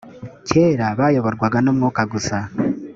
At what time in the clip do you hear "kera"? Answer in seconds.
0.47-0.85